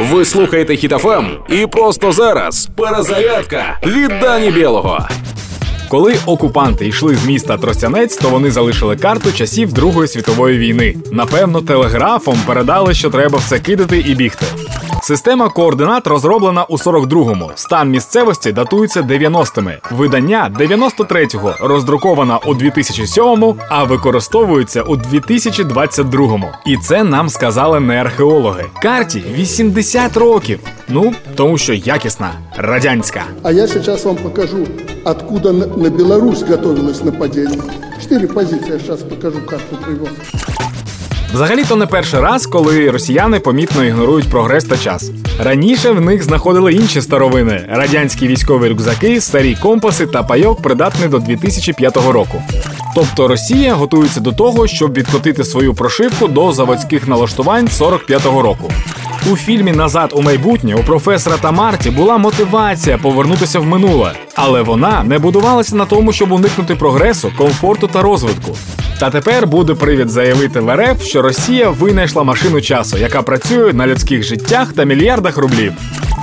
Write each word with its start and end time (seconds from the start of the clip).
Ви 0.00 0.24
слухаєте 0.24 0.76
Хітофем 0.76 1.26
і 1.48 1.66
просто 1.66 2.12
зараз 2.12 2.68
перезарядка 2.76 3.78
від 3.86 4.08
Дані 4.20 4.50
Білого. 4.50 5.08
Коли 5.88 6.14
окупанти 6.26 6.88
йшли 6.88 7.14
з 7.14 7.24
міста 7.26 7.58
Тростянець, 7.58 8.16
то 8.16 8.28
вони 8.28 8.50
залишили 8.50 8.96
карту 8.96 9.32
часів 9.32 9.72
Другої 9.72 10.08
світової 10.08 10.58
війни. 10.58 10.94
Напевно, 11.12 11.60
телеграфом 11.60 12.38
передали, 12.46 12.94
що 12.94 13.10
треба 13.10 13.38
все 13.38 13.58
кидати 13.58 13.98
і 13.98 14.14
бігти. 14.14 14.46
Система 15.10 15.48
координат 15.48 16.06
розроблена 16.06 16.64
у 16.64 16.76
42-му. 16.76 17.50
Стан 17.54 17.90
місцевості 17.90 18.52
датується 18.52 19.02
90-ми. 19.02 19.78
Видання 19.90 20.52
93-го, 20.60 21.54
роздрукована 21.60 22.38
у 22.46 22.54
2007-му, 22.54 23.56
а 23.68 23.84
використовується 23.84 24.82
у 24.82 24.96
2022-му. 24.96 26.48
І 26.66 26.76
це 26.76 27.04
нам 27.04 27.28
сказали 27.28 27.80
не 27.80 28.00
археологи. 28.00 28.64
Карті 28.82 29.24
80 29.34 30.16
років. 30.16 30.60
Ну, 30.88 31.14
тому 31.34 31.58
що 31.58 31.72
якісна, 31.72 32.30
радянська. 32.56 33.24
А 33.42 33.52
я 33.52 33.68
сейчас 33.68 34.04
вам 34.04 34.16
покажу, 34.16 34.66
откуда 35.04 35.52
на 35.52 35.66
на 35.66 35.90
Беларусь 35.90 36.42
готовилось 36.42 37.04
нападение. 37.04 37.60
Четыре 38.00 38.26
позиции, 38.26 38.72
я 38.72 38.78
сейчас 38.78 39.00
покажу 39.02 39.40
карту 39.46 39.76
привел. 39.84 40.08
Взагалі 41.32 41.64
то 41.64 41.76
не 41.76 41.86
перший 41.86 42.20
раз, 42.20 42.46
коли 42.46 42.90
росіяни 42.90 43.40
помітно 43.40 43.84
ігнорують 43.84 44.30
прогрес 44.30 44.64
та 44.64 44.76
час. 44.76 45.10
Раніше 45.38 45.90
в 45.90 46.00
них 46.00 46.22
знаходили 46.22 46.72
інші 46.72 47.02
старовини: 47.02 47.66
радянські 47.68 48.28
військові 48.28 48.68
рюкзаки, 48.68 49.20
старі 49.20 49.56
компаси 49.62 50.06
та 50.06 50.22
пайок, 50.22 50.62
придатний 50.62 51.08
до 51.08 51.18
2005 51.18 51.96
року. 51.96 52.42
Тобто 52.94 53.28
Росія 53.28 53.74
готується 53.74 54.20
до 54.20 54.32
того, 54.32 54.66
щоб 54.66 54.92
відкотити 54.92 55.44
свою 55.44 55.74
прошивку 55.74 56.28
до 56.28 56.52
заводських 56.52 57.08
налаштувань 57.08 57.66
45-го 57.66 58.42
року. 58.42 58.70
У 59.26 59.36
фільмі 59.36 59.72
Назад 59.72 60.12
у 60.16 60.22
майбутнє 60.22 60.74
у 60.74 60.78
професора 60.82 61.36
та 61.40 61.50
Марті 61.52 61.90
була 61.90 62.18
мотивація 62.18 62.98
повернутися 62.98 63.60
в 63.60 63.66
минуле, 63.66 64.12
але 64.34 64.62
вона 64.62 65.02
не 65.04 65.18
будувалася 65.18 65.76
на 65.76 65.84
тому, 65.84 66.12
щоб 66.12 66.32
уникнути 66.32 66.74
прогресу, 66.74 67.32
комфорту 67.36 67.86
та 67.86 68.02
розвитку. 68.02 68.56
Та 69.00 69.10
тепер 69.10 69.46
буде 69.46 69.74
привід 69.74 70.08
заявити 70.08 70.60
в 70.60 70.76
РФ, 70.76 71.02
що 71.02 71.22
Росія 71.22 71.68
винайшла 71.68 72.22
машину 72.22 72.60
часу, 72.60 72.98
яка 72.98 73.22
працює 73.22 73.72
на 73.72 73.86
людських 73.86 74.22
життях 74.22 74.72
та 74.72 74.84
мільярдах 74.84 75.36
рублів. 75.36 75.72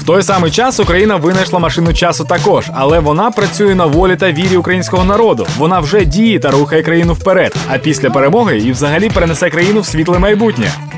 В 0.00 0.04
той 0.04 0.22
самий 0.22 0.50
час 0.50 0.80
Україна 0.80 1.16
винайшла 1.16 1.58
машину 1.58 1.92
часу 1.92 2.24
також, 2.24 2.64
але 2.74 2.98
вона 2.98 3.30
працює 3.30 3.74
на 3.74 3.86
волі 3.86 4.16
та 4.16 4.32
вірі 4.32 4.56
українського 4.56 5.04
народу. 5.04 5.46
Вона 5.58 5.80
вже 5.80 6.04
діє 6.04 6.38
та 6.38 6.50
рухає 6.50 6.82
країну 6.82 7.12
вперед. 7.12 7.54
А 7.68 7.78
після 7.78 8.10
перемоги 8.10 8.58
і 8.58 8.72
взагалі 8.72 9.10
перенесе 9.10 9.50
країну 9.50 9.80
в 9.80 9.86
світле 9.86 10.18
майбутнє. 10.18 10.70